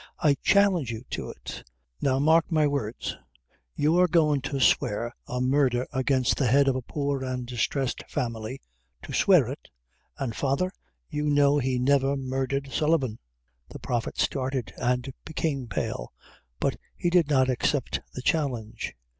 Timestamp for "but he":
16.59-17.11